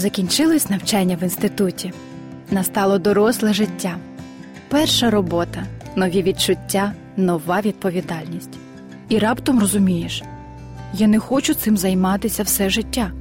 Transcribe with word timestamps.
Закінчилось 0.00 0.70
навчання 0.70 1.16
в 1.20 1.22
інституті. 1.22 1.92
Настало 2.50 2.98
доросле 2.98 3.52
життя. 3.52 3.96
Перша 4.68 5.10
робота, 5.10 5.66
нові 5.96 6.22
відчуття, 6.22 6.92
нова 7.16 7.60
відповідальність. 7.60 8.58
І 9.08 9.18
раптом 9.18 9.60
розумієш, 9.60 10.22
я 10.94 11.06
не 11.06 11.18
хочу 11.18 11.54
цим 11.54 11.76
займатися 11.76 12.42
все 12.42 12.70
життя. 12.70 13.12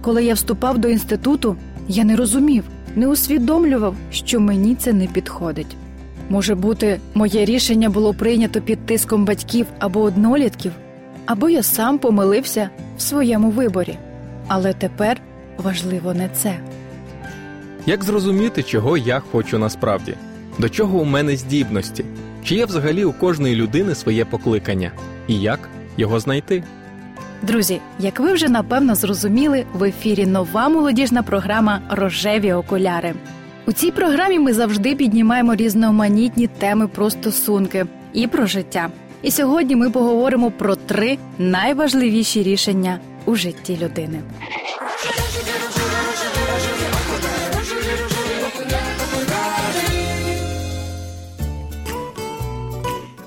Коли 0.00 0.24
я 0.24 0.34
вступав 0.34 0.78
до 0.78 0.88
інституту, 0.88 1.56
я 1.88 2.04
не 2.04 2.16
розумів, 2.16 2.64
не 2.96 3.08
усвідомлював, 3.08 3.96
що 4.10 4.40
мені 4.40 4.74
це 4.74 4.92
не 4.92 5.06
підходить. 5.06 5.76
Може 6.30 6.54
бути, 6.54 7.00
моє 7.14 7.44
рішення 7.44 7.90
було 7.90 8.14
прийнято 8.14 8.60
під 8.60 8.86
тиском 8.86 9.24
батьків 9.24 9.66
або 9.78 10.00
однолітків, 10.00 10.72
або 11.26 11.48
я 11.48 11.62
сам 11.62 11.98
помилився 11.98 12.70
в 12.96 13.02
своєму 13.02 13.50
виборі. 13.50 13.98
Але 14.48 14.72
тепер 14.72 15.20
важливо 15.58 16.14
не 16.14 16.28
це. 16.28 16.58
Як 17.86 18.04
зрозуміти, 18.04 18.62
чого 18.62 18.96
я 18.96 19.20
хочу 19.20 19.58
насправді? 19.58 20.14
До 20.58 20.68
чого 20.68 20.98
у 20.98 21.04
мене 21.04 21.36
здібності? 21.36 22.04
Чи 22.44 22.54
є 22.54 22.66
взагалі 22.66 23.04
у 23.04 23.12
кожної 23.12 23.54
людини 23.54 23.94
своє 23.94 24.24
покликання? 24.24 24.90
І 25.28 25.40
як 25.40 25.68
його 25.96 26.20
знайти? 26.20 26.64
Друзі, 27.42 27.80
як 27.98 28.20
ви 28.20 28.32
вже 28.32 28.48
напевно 28.48 28.94
зрозуміли, 28.94 29.64
в 29.72 29.84
ефірі 29.84 30.26
нова 30.26 30.68
молодіжна 30.68 31.22
програма 31.22 31.80
Рожеві 31.90 32.52
окуляри. 32.52 33.14
У 33.66 33.72
цій 33.72 33.90
програмі 33.90 34.38
ми 34.38 34.52
завжди 34.52 34.94
піднімаємо 34.94 35.54
різноманітні 35.54 36.46
теми 36.46 36.88
про 36.88 37.10
стосунки 37.10 37.86
і 38.12 38.26
про 38.26 38.46
життя. 38.46 38.88
І 39.22 39.30
сьогодні 39.30 39.76
ми 39.76 39.90
поговоримо 39.90 40.50
про 40.50 40.76
три 40.76 41.18
найважливіші 41.38 42.42
рішення 42.42 42.98
у 43.24 43.34
житті 43.34 43.78
людини. 43.82 44.20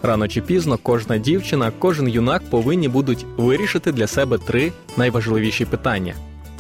Рано 0.06 0.28
чи 0.28 0.42
пізно 0.42 0.80
кожна 0.84 1.18
дівчина, 1.18 1.72
кожен 1.80 2.08
юнак 2.08 2.44
повинні 2.50 2.88
будуть 2.88 3.26
вирішити 3.38 3.92
для 3.92 4.08
себе 4.08 4.38
три 4.38 4.72
найважливіші 4.98 5.66
питання: 5.66 6.16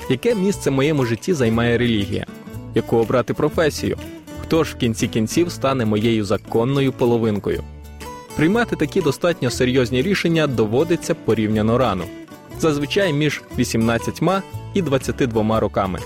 яке 0.10 0.36
місце 0.36 0.70
в 0.70 0.74
моєму 0.74 1.06
житті 1.06 1.34
займає 1.34 1.78
релігія, 1.78 2.26
яку 2.76 2.98
обрати 2.98 3.34
професію, 3.34 3.98
хто 4.42 4.64
ж 4.64 4.74
в 4.74 4.78
кінці 4.78 5.08
кінців 5.08 5.52
стане 5.52 5.86
моєю 5.86 6.26
законною 6.26 6.92
половинкою. 6.92 7.64
Приймати 8.36 8.76
такі 8.76 9.02
достатньо 9.02 9.50
серйозні 9.50 10.02
рішення 10.02 10.48
доводиться 10.48 11.14
порівняно 11.14 11.78
рано, 11.78 12.04
зазвичай 12.60 13.14
між 13.14 13.42
18 13.58 14.22
і 14.74 14.82
22 14.82 15.60
роками. 15.60 16.00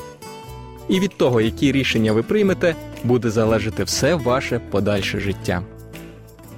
І 0.90 1.00
від 1.00 1.18
того, 1.18 1.42
які 1.42 1.72
рішення 1.72 2.12
ви 2.12 2.24
приймете, 2.24 2.76
буде 3.04 3.30
залежати 3.30 3.84
все 3.84 4.16
ваше 4.16 4.62
подальше 4.72 5.20
життя. 5.20 5.64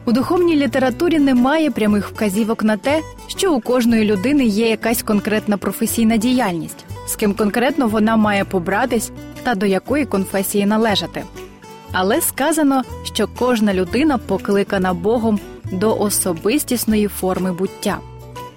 У 0.05 0.11
духовній 0.11 0.55
літературі 0.55 1.19
немає 1.19 1.71
прямих 1.71 2.09
вказівок 2.09 2.63
на 2.63 2.77
те, 2.77 3.01
що 3.27 3.53
у 3.53 3.61
кожної 3.61 4.05
людини 4.05 4.45
є 4.45 4.69
якась 4.69 5.03
конкретна 5.03 5.57
професійна 5.57 6.17
діяльність, 6.17 6.85
з 7.07 7.15
ким 7.15 7.33
конкретно 7.33 7.87
вона 7.87 8.17
має 8.17 8.45
побратись 8.45 9.11
та 9.43 9.55
до 9.55 9.65
якої 9.65 10.05
конфесії 10.05 10.65
належати. 10.65 11.23
Але 11.91 12.21
сказано, 12.21 12.83
що 13.03 13.27
кожна 13.39 13.73
людина 13.73 14.17
покликана 14.17 14.93
Богом 14.93 15.39
до 15.71 15.99
особистісної 15.99 17.07
форми 17.07 17.53
буття. 17.53 17.97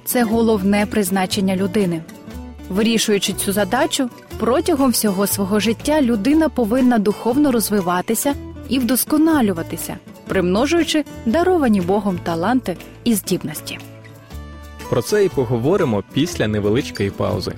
Це 0.04 0.24
головне 0.24 0.86
призначення 0.86 1.56
людини. 1.56 2.02
Вирішуючи 2.68 3.32
цю 3.32 3.52
задачу, 3.52 4.10
протягом 4.38 4.90
всього 4.90 5.26
свого 5.26 5.60
життя 5.60 6.02
людина 6.02 6.48
повинна 6.48 6.98
духовно 6.98 7.52
розвиватися 7.52 8.34
і 8.68 8.78
вдосконалюватися, 8.78 9.96
примножуючи 10.28 11.04
даровані 11.26 11.80
Богом 11.80 12.18
таланти 12.22 12.76
і 13.04 13.14
здібності. 13.14 13.78
Про 14.90 15.02
це 15.02 15.24
і 15.24 15.28
поговоримо 15.28 16.02
після 16.12 16.48
невеличкої 16.48 17.10
паузи. 17.10 17.52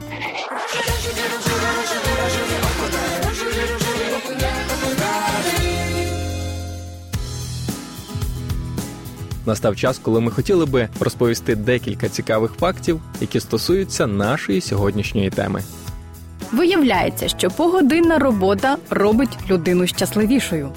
Настав 9.46 9.76
час, 9.76 9.98
коли 9.98 10.20
ми 10.20 10.30
хотіли 10.30 10.66
би 10.66 10.88
розповісти 11.00 11.56
декілька 11.56 12.08
цікавих 12.08 12.52
фактів, 12.52 13.00
які 13.20 13.40
стосуються 13.40 14.06
нашої 14.06 14.60
сьогоднішньої 14.60 15.30
теми. 15.30 15.62
Виявляється, 16.52 17.28
що 17.28 17.50
погодинна 17.50 18.18
робота 18.18 18.76
робить 18.90 19.38
людину 19.50 19.86
щасливішою. 19.86 20.68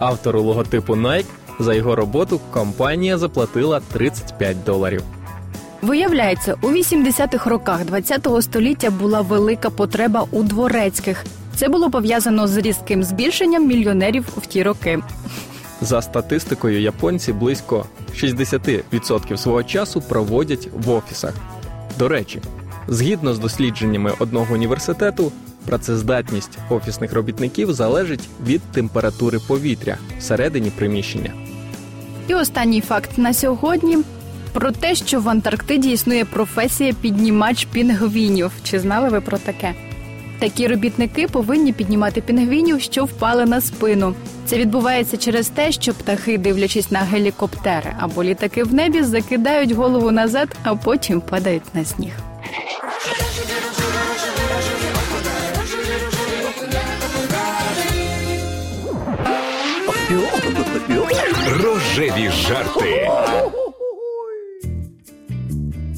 Автору 0.00 0.42
логотипу 0.42 0.94
Nike 0.94 1.24
за 1.58 1.74
його 1.74 1.96
роботу 1.96 2.40
компанія 2.50 3.18
заплатила 3.18 3.80
35 3.92 4.64
доларів. 4.64 5.02
Виявляється, 5.82 6.54
у 6.62 6.66
80-х 6.66 7.50
роках 7.50 7.80
ХХ 7.80 8.42
століття 8.42 8.90
була 8.90 9.20
велика 9.20 9.70
потреба 9.70 10.26
у 10.30 10.42
дворецьких. 10.42 11.24
Це 11.56 11.68
було 11.68 11.90
пов'язано 11.90 12.46
з 12.46 12.56
різким 12.56 13.04
збільшенням 13.04 13.66
мільйонерів 13.66 14.28
в 14.36 14.46
ті 14.46 14.62
роки. 14.62 14.98
За 15.80 16.02
статистикою, 16.02 16.80
японці 16.80 17.32
близько 17.32 17.86
60% 18.14 19.36
свого 19.36 19.62
часу 19.62 20.00
проводять 20.00 20.68
в 20.72 20.90
офісах. 20.90 21.34
До 21.98 22.08
речі, 22.08 22.40
згідно 22.88 23.34
з 23.34 23.38
дослідженнями 23.38 24.12
одного 24.18 24.54
університету, 24.54 25.32
працездатність 25.66 26.58
офісних 26.70 27.12
робітників 27.12 27.72
залежить 27.72 28.28
від 28.46 28.62
температури 28.62 29.38
повітря 29.48 29.96
всередині 30.18 30.70
приміщення. 30.70 31.32
І 32.28 32.34
останній 32.34 32.80
факт 32.80 33.18
на 33.18 33.34
сьогодні 33.34 33.98
про 34.52 34.72
те, 34.72 34.94
що 34.94 35.20
в 35.20 35.28
Антарктиді 35.28 35.90
існує 35.90 36.24
професія 36.24 36.92
піднімач 36.92 37.64
пінгвінів. 37.64 38.52
Чи 38.62 38.80
знали 38.80 39.08
ви 39.08 39.20
про 39.20 39.38
таке? 39.38 39.74
Такі 40.38 40.66
робітники 40.66 41.28
повинні 41.28 41.72
піднімати 41.72 42.20
пінгвінів, 42.20 42.80
що 42.80 43.04
впали 43.04 43.46
на 43.46 43.60
спину. 43.60 44.14
Це 44.46 44.58
відбувається 44.58 45.16
через 45.16 45.48
те, 45.48 45.72
що 45.72 45.94
птахи, 45.94 46.38
дивлячись 46.38 46.90
на 46.90 46.98
гелікоптери 46.98 47.94
або 47.98 48.24
літаки 48.24 48.64
в 48.64 48.74
небі, 48.74 49.02
закидають 49.02 49.72
голову 49.72 50.10
назад, 50.10 50.48
а 50.62 50.74
потім 50.74 51.20
падають 51.20 51.74
на 51.74 51.84
сніг. 51.84 52.12
Рожеві 61.62 62.30
жарти. 62.30 63.08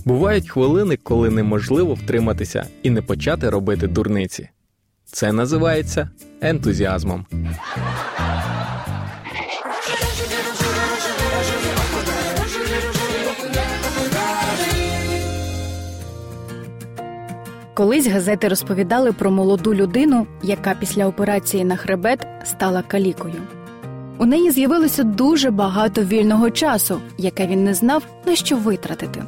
Бувають 0.05 0.51
хвилини, 0.51 0.99
коли 1.03 1.31
неможливо 1.31 1.95
втриматися 1.95 2.67
і 2.83 2.91
не 2.91 3.03
почати 3.03 3.51
робити 3.51 3.87
дурниці. 3.87 4.49
Це 5.05 5.33
називається 5.33 6.11
ентузіазмом. 6.41 7.27
Колись 17.75 18.07
газети 18.07 18.49
розповідали 18.49 19.13
про 19.13 19.31
молоду 19.31 19.75
людину, 19.75 20.27
яка 20.43 20.75
після 20.75 21.07
операції 21.07 21.65
на 21.65 21.77
хребет 21.77 22.27
стала 22.45 22.83
калікою. 22.83 23.43
У 24.19 24.27
неї 24.27 24.51
з'явилося 24.51 25.03
дуже 25.03 25.51
багато 25.51 26.03
вільного 26.03 26.51
часу, 26.51 27.01
яке 27.19 27.47
він 27.47 27.65
не 27.65 27.75
знав 27.75 28.03
на 28.27 28.37
що 28.37 28.57
витратити. 28.57 29.25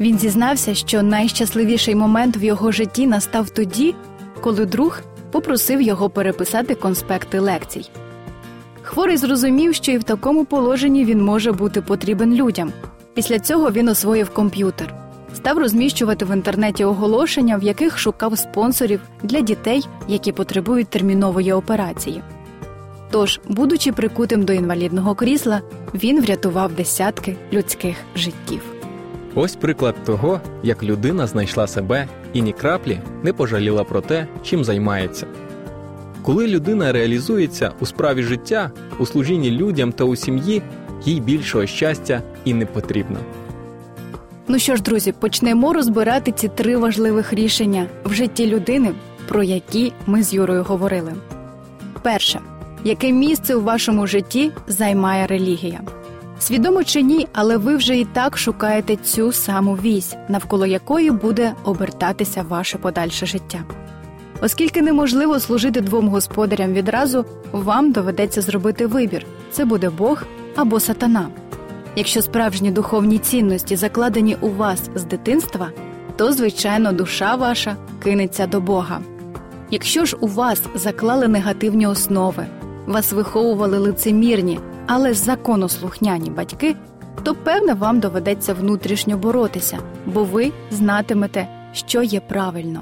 Він 0.00 0.18
зізнався, 0.18 0.74
що 0.74 1.02
найщасливіший 1.02 1.94
момент 1.94 2.36
в 2.36 2.42
його 2.44 2.72
житті 2.72 3.06
настав 3.06 3.50
тоді, 3.50 3.94
коли 4.40 4.66
друг 4.66 5.00
попросив 5.30 5.82
його 5.82 6.10
переписати 6.10 6.74
конспекти 6.74 7.38
лекцій. 7.38 7.90
Хворий 8.82 9.16
зрозумів, 9.16 9.74
що 9.74 9.92
і 9.92 9.98
в 9.98 10.02
такому 10.02 10.44
положенні 10.44 11.04
він 11.04 11.24
може 11.24 11.52
бути 11.52 11.80
потрібен 11.80 12.34
людям. 12.34 12.72
Після 13.14 13.38
цього 13.38 13.70
він 13.70 13.88
освоїв 13.88 14.30
комп'ютер, 14.30 14.94
став 15.34 15.58
розміщувати 15.58 16.24
в 16.24 16.34
інтернеті 16.34 16.84
оголошення, 16.84 17.56
в 17.56 17.62
яких 17.62 17.98
шукав 17.98 18.38
спонсорів 18.38 19.00
для 19.22 19.40
дітей, 19.40 19.84
які 20.08 20.32
потребують 20.32 20.88
термінової 20.88 21.52
операції. 21.52 22.22
Тож, 23.12 23.40
будучи 23.48 23.92
прикутим 23.92 24.44
до 24.44 24.52
інвалідного 24.52 25.14
крісла, 25.14 25.60
він 25.94 26.22
врятував 26.22 26.72
десятки 26.72 27.36
людських 27.52 27.96
життів. 28.16 28.60
Ось 29.34 29.56
приклад 29.56 29.94
того, 30.04 30.40
як 30.62 30.82
людина 30.82 31.26
знайшла 31.26 31.66
себе 31.66 32.08
і 32.32 32.42
ні 32.42 32.52
краплі 32.52 33.00
не 33.22 33.32
пожаліла 33.32 33.84
про 33.84 34.00
те, 34.00 34.26
чим 34.42 34.64
займається. 34.64 35.26
Коли 36.22 36.46
людина 36.46 36.92
реалізується 36.92 37.72
у 37.80 37.86
справі 37.86 38.22
життя, 38.22 38.70
у 38.98 39.06
служінні 39.06 39.50
людям 39.50 39.92
та 39.92 40.04
у 40.04 40.16
сім'ї, 40.16 40.62
їй 41.04 41.20
більшого 41.20 41.66
щастя 41.66 42.22
і 42.44 42.54
не 42.54 42.66
потрібно. 42.66 43.18
Ну 44.48 44.58
що 44.58 44.76
ж, 44.76 44.82
друзі, 44.82 45.12
почнемо 45.12 45.72
розбирати 45.72 46.32
ці 46.32 46.48
три 46.48 46.76
важливих 46.76 47.32
рішення 47.32 47.86
в 48.04 48.12
житті 48.12 48.46
людини 48.46 48.94
про 49.28 49.42
які 49.42 49.92
ми 50.06 50.22
з 50.22 50.34
Юрою 50.34 50.62
говорили. 50.62 51.14
Перше, 52.02 52.40
яке 52.84 53.12
місце 53.12 53.54
у 53.54 53.62
вашому 53.62 54.06
житті 54.06 54.52
займає 54.66 55.26
релігія? 55.26 55.80
Свідомо 56.38 56.84
чи 56.84 57.02
ні, 57.02 57.26
але 57.32 57.56
ви 57.56 57.76
вже 57.76 57.98
і 57.98 58.04
так 58.04 58.38
шукаєте 58.38 58.96
цю 58.96 59.32
саму 59.32 59.74
вісь, 59.74 60.16
навколо 60.28 60.66
якої 60.66 61.10
буде 61.10 61.54
обертатися 61.64 62.44
ваше 62.48 62.78
подальше 62.78 63.26
життя. 63.26 63.64
Оскільки 64.40 64.82
неможливо 64.82 65.40
служити 65.40 65.80
двом 65.80 66.08
господарям 66.08 66.72
відразу, 66.72 67.24
вам 67.52 67.92
доведеться 67.92 68.40
зробити 68.40 68.86
вибір: 68.86 69.26
це 69.50 69.64
буде 69.64 69.90
Бог 69.90 70.22
або 70.56 70.80
сатана. 70.80 71.28
Якщо 71.96 72.22
справжні 72.22 72.70
духовні 72.70 73.18
цінності 73.18 73.76
закладені 73.76 74.36
у 74.40 74.48
вас 74.48 74.90
з 74.94 75.04
дитинства, 75.04 75.70
то 76.16 76.32
звичайно 76.32 76.92
душа 76.92 77.34
ваша 77.34 77.76
кинеться 78.02 78.46
до 78.46 78.60
Бога. 78.60 79.00
Якщо 79.70 80.04
ж 80.04 80.16
у 80.20 80.26
вас 80.26 80.62
заклали 80.74 81.28
негативні 81.28 81.86
основи, 81.86 82.46
вас 82.86 83.12
виховували 83.12 83.78
лицемірні, 83.78 84.60
але 84.86 85.14
законослухняні 85.14 86.30
батьки, 86.30 86.76
то 87.22 87.34
певне 87.34 87.74
вам 87.74 88.00
доведеться 88.00 88.54
внутрішньо 88.54 89.16
боротися, 89.16 89.78
бо 90.06 90.24
ви 90.24 90.52
знатимете, 90.70 91.48
що 91.72 92.02
є 92.02 92.20
правильно. 92.20 92.80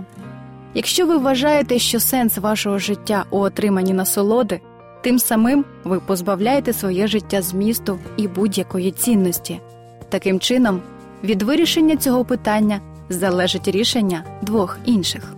Якщо 0.74 1.06
ви 1.06 1.16
вважаєте, 1.16 1.78
що 1.78 2.00
сенс 2.00 2.38
вашого 2.38 2.78
життя 2.78 3.24
у 3.30 3.38
отриманні 3.38 3.92
насолоди, 3.92 4.60
тим 5.02 5.18
самим 5.18 5.64
ви 5.84 6.00
позбавляєте 6.00 6.72
своє 6.72 7.06
життя 7.06 7.42
змісту 7.42 7.98
і 8.16 8.28
будь-якої 8.28 8.90
цінності. 8.90 9.60
Таким 10.08 10.40
чином, 10.40 10.80
від 11.24 11.42
вирішення 11.42 11.96
цього 11.96 12.24
питання 12.24 12.80
залежить 13.08 13.68
рішення 13.68 14.24
двох 14.42 14.78
інших. 14.84 15.34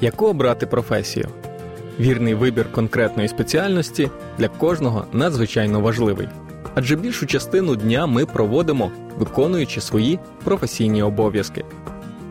Яку 0.00 0.26
обрати 0.26 0.66
професію? 0.66 1.28
Вірний 2.00 2.34
вибір 2.34 2.72
конкретної 2.72 3.28
спеціальності 3.28 4.10
для 4.38 4.48
кожного 4.48 5.04
надзвичайно 5.12 5.80
важливий, 5.80 6.28
адже 6.74 6.96
більшу 6.96 7.26
частину 7.26 7.76
дня 7.76 8.06
ми 8.06 8.26
проводимо, 8.26 8.90
виконуючи 9.18 9.80
свої 9.80 10.18
професійні 10.44 11.02
обов'язки. 11.02 11.64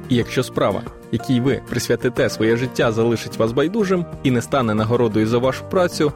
І 0.09 0.15
якщо 0.15 0.43
справа, 0.43 0.81
якій 1.11 1.41
ви 1.41 1.61
присвятите 1.69 2.29
своє 2.29 2.57
життя, 2.57 2.91
залишить 2.91 3.37
вас 3.37 3.51
байдужим 3.51 4.05
і 4.23 4.31
не 4.31 4.41
стане 4.41 4.73
нагородою 4.73 5.27
за 5.27 5.37
вашу 5.37 5.63
працю, 5.69 6.11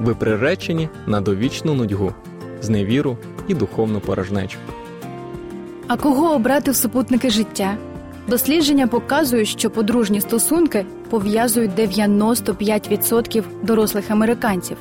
ви 0.00 0.14
приречені 0.14 0.88
на 1.06 1.20
довічну 1.20 1.74
нудьгу, 1.74 2.12
зневіру 2.60 3.18
і 3.48 3.54
духовну 3.54 4.00
порожнечу. 4.00 4.58
А 5.86 5.96
кого 5.96 6.34
обрати 6.34 6.70
в 6.70 6.76
супутники 6.76 7.30
життя? 7.30 7.76
Дослідження 8.28 8.86
показують, 8.86 9.48
що 9.48 9.70
подружні 9.70 10.20
стосунки 10.20 10.86
пов'язують 11.10 11.70
95% 11.70 13.42
дорослих 13.62 14.10
американців, 14.10 14.76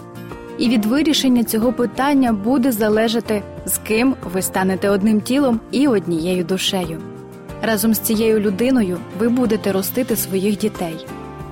і 0.57 0.69
від 0.69 0.85
вирішення 0.85 1.43
цього 1.43 1.73
питання 1.73 2.33
буде 2.33 2.71
залежати, 2.71 3.43
з 3.65 3.77
ким 3.77 4.15
ви 4.33 4.41
станете 4.41 4.89
одним 4.89 5.21
тілом 5.21 5.59
і 5.71 5.87
однією 5.87 6.43
душею. 6.43 6.99
Разом 7.61 7.93
з 7.93 7.99
цією 7.99 8.39
людиною 8.39 8.97
ви 9.19 9.29
будете 9.29 9.71
ростити 9.71 10.15
своїх 10.15 10.57
дітей. 10.57 11.05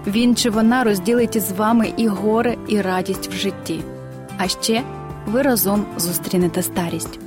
Він 0.07 0.35
чи 0.35 0.49
вона 0.49 0.83
розділить 0.83 1.35
із 1.35 1.51
вами 1.51 1.93
і 1.97 2.07
горе, 2.07 2.55
і 2.67 2.81
радість 2.81 3.27
в 3.27 3.31
житті. 3.31 3.79
А 4.37 4.47
ще 4.47 4.81
ви 5.27 5.41
разом 5.41 5.85
зустрінете 5.97 6.63
старість. 6.63 7.24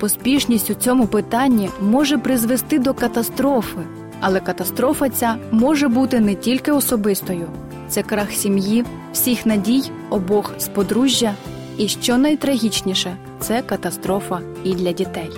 Поспішність 0.00 0.70
у 0.70 0.74
цьому 0.74 1.06
питанні 1.06 1.70
може 1.80 2.18
призвести 2.18 2.78
до 2.78 2.94
катастрофи, 2.94 3.78
але 4.20 4.40
катастрофа 4.40 5.08
ця 5.08 5.36
може 5.50 5.88
бути 5.88 6.20
не 6.20 6.34
тільки 6.34 6.72
особистою, 6.72 7.46
це 7.88 8.02
крах 8.02 8.32
сім'ї, 8.32 8.84
всіх 9.12 9.46
надій 9.46 9.82
обох 10.10 10.54
з 10.58 10.68
подружжя, 10.68 11.34
і 11.78 11.88
що 11.88 12.18
найтрагічніше, 12.18 13.16
це 13.40 13.62
катастрофа 13.62 14.40
і 14.64 14.74
для 14.74 14.92
дітей. 14.92 15.30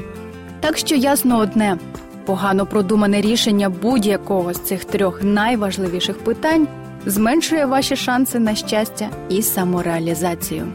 Так 0.61 0.79
що 0.79 0.95
ясно 0.95 1.39
одне 1.39 1.79
погано 2.25 2.67
продумане 2.67 3.21
рішення 3.21 3.69
будь-якого 3.69 4.55
з 4.55 4.59
цих 4.59 4.85
трьох 4.85 5.23
найважливіших 5.23 6.19
питань 6.19 6.69
зменшує 7.07 7.67
ваші 7.67 7.97
шанси 7.97 8.39
на 8.39 8.55
щастя 8.55 9.09
і 9.29 9.43
самореалізацію. 9.43 10.67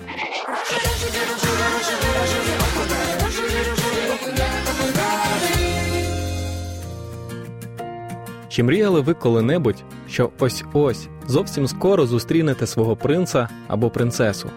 Чи 8.53 8.63
мріяли 8.63 9.01
ви 9.01 9.13
коли-небудь, 9.13 9.83
що 10.09 10.29
ось 10.39 10.63
ось 10.73 11.07
зовсім 11.27 11.67
скоро 11.67 12.05
зустрінете 12.05 12.67
свого 12.67 12.95
принца 12.95 13.49
або 13.67 13.89
принцесу? 13.89 14.49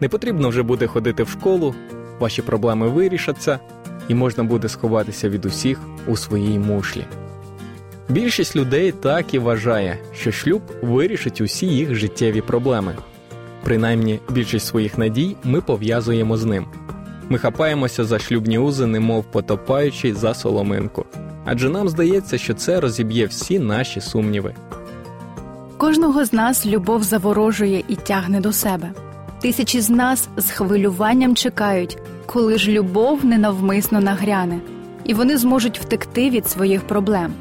Не 0.00 0.08
потрібно 0.08 0.48
вже 0.48 0.62
буде 0.62 0.86
ходити 0.86 1.22
в 1.22 1.28
школу, 1.28 1.74
ваші 2.18 2.42
проблеми 2.42 2.88
вирішаться, 2.88 3.58
і 4.08 4.14
можна 4.14 4.44
буде 4.44 4.68
сховатися 4.68 5.28
від 5.28 5.46
усіх 5.46 5.80
у 6.06 6.16
своїй 6.16 6.58
мушлі. 6.58 7.04
Більшість 8.08 8.56
людей 8.56 8.92
так 8.92 9.34
і 9.34 9.38
вважає, 9.38 9.98
що 10.14 10.32
шлюб 10.32 10.62
вирішить 10.82 11.40
усі 11.40 11.66
їх 11.66 11.94
життєві 11.94 12.40
проблеми. 12.40 12.96
Принаймні, 13.64 14.20
більшість 14.30 14.66
своїх 14.66 14.98
надій 14.98 15.36
ми 15.44 15.60
пов'язуємо 15.60 16.36
з 16.36 16.44
ним. 16.44 16.66
Ми 17.28 17.38
хапаємося 17.38 18.04
за 18.04 18.18
шлюбні 18.18 18.58
узи, 18.58 18.86
немов 18.86 19.24
потопаючи 19.24 20.14
за 20.14 20.34
соломинку, 20.34 21.06
адже 21.44 21.68
нам 21.68 21.88
здається, 21.88 22.38
що 22.38 22.54
це 22.54 22.80
розіб'є 22.80 23.26
всі 23.26 23.58
наші 23.58 24.00
сумніви. 24.00 24.54
Кожного 25.76 26.24
з 26.24 26.32
нас 26.32 26.66
любов 26.66 27.02
заворожує 27.02 27.84
і 27.88 27.96
тягне 27.96 28.40
до 28.40 28.52
себе. 28.52 28.90
Тисячі 29.40 29.80
з 29.80 29.90
нас 29.90 30.28
з 30.36 30.50
хвилюванням 30.50 31.36
чекають, 31.36 31.98
коли 32.26 32.58
ж 32.58 32.70
любов 32.70 33.24
ненавмисно 33.24 34.00
нагряне, 34.00 34.60
і 35.04 35.14
вони 35.14 35.36
зможуть 35.36 35.80
втекти 35.80 36.30
від 36.30 36.48
своїх 36.48 36.86
проблем. 36.86 37.32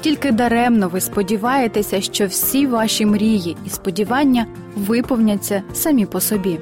Тільки 0.00 0.32
даремно 0.32 0.88
ви 0.88 1.00
сподіваєтеся, 1.00 2.00
що 2.00 2.26
всі 2.26 2.66
ваші 2.66 3.06
мрії 3.06 3.56
і 3.66 3.70
сподівання 3.70 4.46
виповняться 4.76 5.62
самі 5.72 6.06
по 6.06 6.20
собі. 6.20 6.58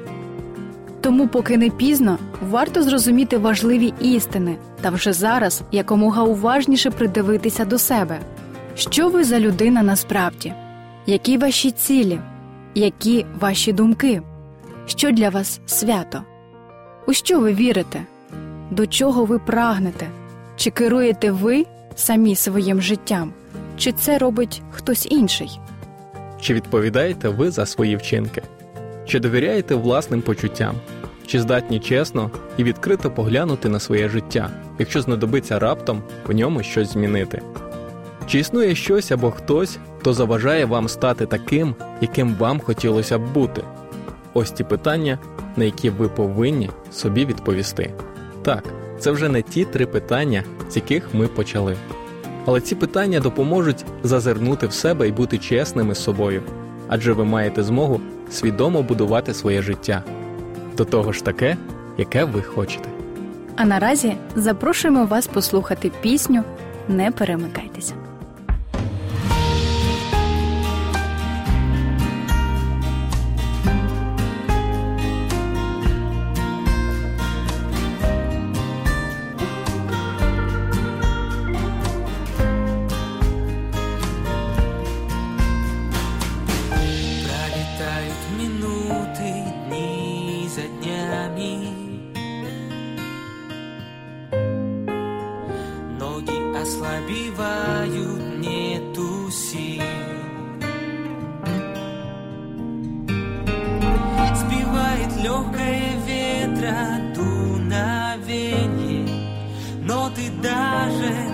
Тому, 1.03 1.27
поки 1.27 1.57
не 1.57 1.69
пізно, 1.69 2.17
варто 2.49 2.83
зрозуміти 2.83 3.37
важливі 3.37 3.93
істини 3.99 4.57
та 4.81 4.89
вже 4.89 5.13
зараз 5.13 5.61
якомога 5.71 6.23
уважніше 6.23 6.91
придивитися 6.91 7.65
до 7.65 7.77
себе, 7.77 8.19
що 8.75 9.09
ви 9.09 9.23
за 9.23 9.39
людина 9.39 9.83
насправді, 9.83 10.53
які 11.05 11.37
ваші 11.37 11.71
цілі, 11.71 12.19
які 12.75 13.25
ваші 13.39 13.73
думки, 13.73 14.21
що 14.85 15.11
для 15.11 15.29
вас 15.29 15.59
свято, 15.65 16.23
у 17.07 17.13
що 17.13 17.39
ви 17.39 17.53
вірите, 17.53 18.05
до 18.71 18.87
чого 18.87 19.25
ви 19.25 19.39
прагнете, 19.39 20.07
чи 20.55 20.69
керуєте 20.69 21.31
ви 21.31 21.65
самі 21.95 22.35
своїм 22.35 22.81
життям, 22.81 23.33
чи 23.77 23.91
це 23.91 24.17
робить 24.17 24.61
хтось 24.71 25.07
інший? 25.11 25.59
Чи 26.41 26.53
відповідаєте 26.53 27.29
ви 27.29 27.51
за 27.51 27.65
свої 27.65 27.95
вчинки? 27.95 28.43
Чи 29.05 29.19
довіряєте 29.19 29.75
власним 29.75 30.21
почуттям? 30.21 30.75
Чи 31.27 31.41
здатні 31.41 31.79
чесно 31.79 32.31
і 32.57 32.63
відкрито 32.63 33.11
поглянути 33.11 33.69
на 33.69 33.79
своє 33.79 34.09
життя, 34.09 34.49
якщо 34.79 35.01
знадобиться 35.01 35.59
раптом 35.59 36.01
в 36.27 36.31
ньому 36.33 36.63
щось 36.63 36.93
змінити? 36.93 37.41
Чи 38.27 38.39
існує 38.39 38.75
щось 38.75 39.11
або 39.11 39.31
хтось, 39.31 39.77
хто 39.99 40.13
заважає 40.13 40.65
вам 40.65 40.87
стати 40.87 41.25
таким, 41.25 41.75
яким 42.01 42.35
вам 42.35 42.59
хотілося 42.59 43.17
б 43.17 43.33
бути? 43.33 43.61
Ось 44.33 44.51
ті 44.51 44.63
питання, 44.63 45.19
на 45.57 45.63
які 45.63 45.89
ви 45.89 46.09
повинні 46.09 46.69
собі 46.91 47.25
відповісти. 47.25 47.93
Так, 48.41 48.63
це 48.99 49.11
вже 49.11 49.29
не 49.29 49.41
ті 49.41 49.65
три 49.65 49.85
питання, 49.85 50.43
з 50.69 50.75
яких 50.75 51.13
ми 51.13 51.27
почали. 51.27 51.75
Але 52.45 52.61
ці 52.61 52.75
питання 52.75 53.19
допоможуть 53.19 53.85
зазирнути 54.03 54.67
в 54.67 54.73
себе 54.73 55.07
і 55.07 55.11
бути 55.11 55.37
чесними 55.37 55.95
з 55.95 56.03
собою, 56.03 56.41
адже 56.87 57.13
ви 57.13 57.25
маєте 57.25 57.63
змогу 57.63 58.01
свідомо 58.33 58.83
будувати 58.83 59.33
своє 59.33 59.61
життя 59.61 60.03
до 60.77 60.85
того 60.85 61.11
ж 61.11 61.23
таке, 61.23 61.57
яке 61.97 62.23
ви 62.23 62.41
хочете. 62.41 62.89
А 63.55 63.65
наразі 63.65 64.15
запрошуємо 64.35 65.05
вас 65.05 65.27
послухати 65.27 65.91
пісню 66.01 66.43
Не 66.87 67.11
перемикайтеся. 67.11 67.72
даже 110.42 111.31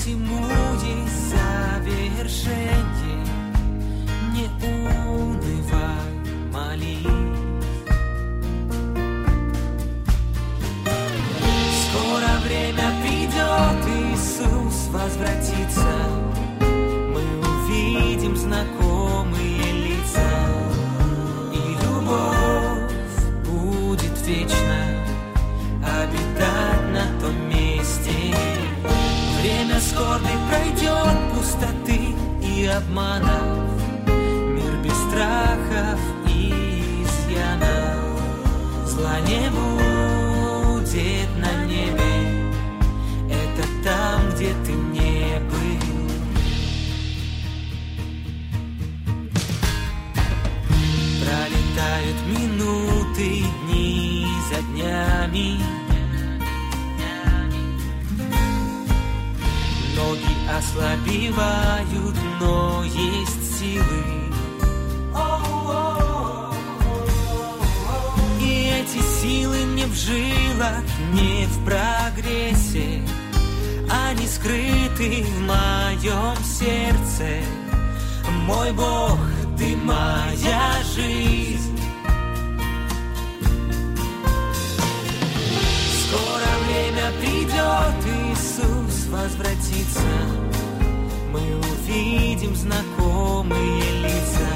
máximo. 0.00 0.49
Ослабевают, 61.40 62.16
но 62.40 62.84
есть 62.84 63.58
силы. 63.58 63.84
И 68.40 68.72
эти 68.80 69.02
силы 69.20 69.62
не 69.74 69.84
в 69.84 69.94
жилах, 69.94 70.84
не 71.12 71.46
в 71.46 71.64
прогрессе, 71.64 73.02
они 73.88 74.26
скрыты 74.26 75.24
в 75.24 75.40
моем 75.40 76.36
сердце. 76.44 77.44
Мой 78.46 78.72
Бог, 78.72 79.18
ты 79.58 79.76
моя 79.76 80.82
жизнь. 80.94 81.78
Скоро 86.02 86.50
время 86.66 87.12
придет, 87.20 88.32
Иисус 88.32 89.06
возвратится. 89.08 90.59
Мы 91.32 91.40
увидим 91.40 92.56
знакомые 92.56 93.82
лица, 94.02 94.52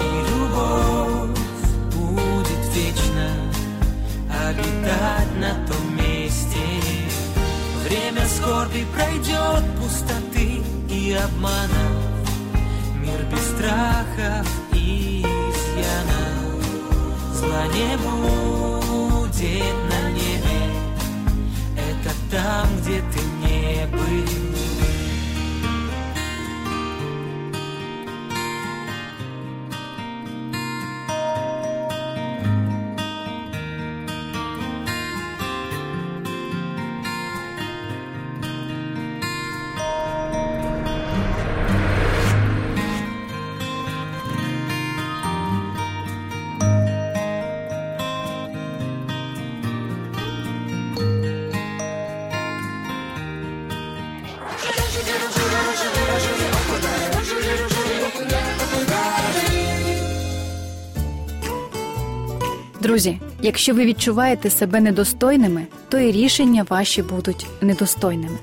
и 0.00 0.02
любовь 0.30 1.36
будет 1.92 2.62
вечно 2.74 3.28
обитать 4.48 5.34
на 5.36 5.66
том 5.66 5.96
месте. 5.96 6.60
Время 7.84 8.24
скорби 8.28 8.86
пройдет, 8.94 9.64
пустоты 9.80 10.62
и 10.88 11.12
обманов, 11.12 12.04
мир 13.00 13.20
без 13.32 13.44
страхов 13.48 14.48
и 14.72 15.22
изъянов. 15.22 16.62
Зла 17.34 17.66
не 17.66 17.96
будет 17.96 19.74
на 19.90 20.10
небе, 20.10 20.60
это 21.76 22.14
там, 22.30 22.68
где 22.80 23.02
ты 23.12 23.20
не 23.42 23.86
был. 23.86 24.47
Друзі, 62.82 63.20
якщо 63.42 63.74
ви 63.74 63.84
відчуваєте 63.84 64.50
себе 64.50 64.80
недостойними, 64.80 65.66
то 65.88 65.98
і 65.98 66.12
рішення 66.12 66.66
ваші 66.70 67.02
будуть 67.02 67.46
недостойними. 67.60 68.38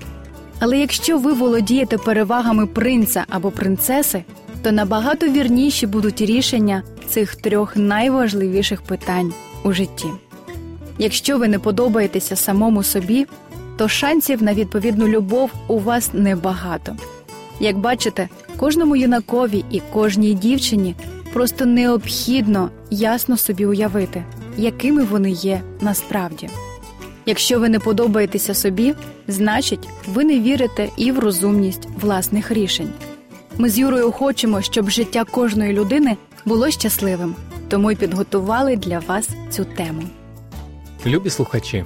Але 0.59 0.77
якщо 0.77 1.17
ви 1.17 1.33
володієте 1.33 1.97
перевагами 1.97 2.65
принца 2.65 3.25
або 3.29 3.51
принцеси, 3.51 4.23
то 4.61 4.71
набагато 4.71 5.27
вірніші 5.27 5.87
будуть 5.87 6.21
рішення 6.21 6.83
цих 7.09 7.35
трьох 7.35 7.75
найважливіших 7.75 8.81
питань 8.81 9.33
у 9.63 9.71
житті. 9.71 10.07
Якщо 10.97 11.37
ви 11.37 11.47
не 11.47 11.59
подобаєтеся 11.59 12.35
самому 12.35 12.83
собі, 12.83 13.27
то 13.77 13.87
шансів 13.87 14.43
на 14.43 14.53
відповідну 14.53 15.07
любов 15.07 15.51
у 15.67 15.79
вас 15.79 16.09
небагато. 16.13 16.95
Як 17.59 17.77
бачите, 17.77 18.29
кожному 18.57 18.95
юнакові 18.95 19.65
і 19.71 19.81
кожній 19.93 20.33
дівчині 20.33 20.95
просто 21.35 21.65
необхідно 21.65 22.69
ясно 22.91 23.37
собі 23.37 23.65
уявити, 23.65 24.23
якими 24.57 25.03
вони 25.03 25.31
є 25.31 25.61
насправді. 25.81 26.49
Якщо 27.25 27.59
ви 27.59 27.69
не 27.69 27.79
подобаєтеся 27.79 28.53
собі, 28.53 28.93
значить 29.27 29.89
ви 30.07 30.23
не 30.23 30.39
вірите 30.39 30.89
і 30.97 31.11
в 31.11 31.19
розумність 31.19 31.87
власних 32.01 32.51
рішень. 32.51 32.89
Ми 33.57 33.69
з 33.69 33.79
Юрою 33.79 34.11
хочемо, 34.11 34.61
щоб 34.61 34.89
життя 34.89 35.23
кожної 35.23 35.73
людини 35.73 36.17
було 36.45 36.71
щасливим, 36.71 37.35
тому 37.67 37.91
й 37.91 37.95
підготували 37.95 38.75
для 38.75 38.99
вас 38.99 39.29
цю 39.49 39.65
тему. 39.65 40.03
Любі 41.05 41.29
слухачі, 41.29 41.85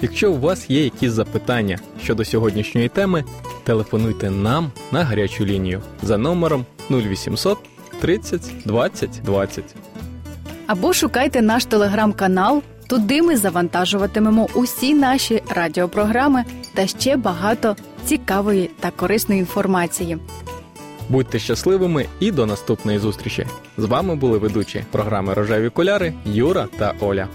якщо 0.00 0.32
у 0.32 0.40
вас 0.40 0.70
є 0.70 0.84
якісь 0.84 1.12
запитання 1.12 1.78
щодо 2.02 2.24
сьогоднішньої 2.24 2.88
теми, 2.88 3.24
телефонуйте 3.64 4.30
нам 4.30 4.70
на 4.92 5.04
гарячу 5.04 5.44
лінію 5.44 5.82
за 6.02 6.18
номером 6.18 6.66
0800 6.90 7.58
30 8.02 8.40
20 8.64 9.10
20. 9.24 9.64
Або 10.66 10.92
шукайте 10.92 11.42
наш 11.42 11.64
телеграм-канал. 11.64 12.62
Туди 12.86 13.22
ми 13.22 13.36
завантажуватимемо 13.36 14.48
усі 14.54 14.94
наші 14.94 15.42
радіопрограми 15.48 16.44
та 16.74 16.86
ще 16.86 17.16
багато 17.16 17.76
цікавої 18.04 18.70
та 18.80 18.90
корисної 18.90 19.40
інформації. 19.40 20.18
Будьте 21.08 21.38
щасливими 21.38 22.06
і 22.20 22.30
до 22.30 22.46
наступної 22.46 22.98
зустрічі. 22.98 23.46
З 23.78 23.84
вами 23.84 24.16
були 24.16 24.38
ведучі 24.38 24.84
програми 24.90 25.34
Рожеві 25.34 25.70
Коляри 25.70 26.14
Юра 26.24 26.68
та 26.78 26.94
Оля. 27.00 27.28